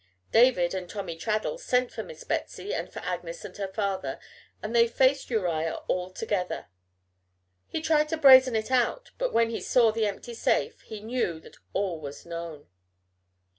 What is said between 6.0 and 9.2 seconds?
together. He tried to brazen it out,